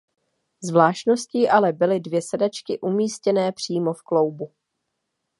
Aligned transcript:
Zvláštností 0.63 1.49
ale 1.49 1.73
byly 1.73 1.99
dvě 1.99 2.21
sedačky 2.21 2.79
umístěné 2.79 3.51
přímo 3.51 3.93
v 3.93 4.01
kloubu. 4.01 4.51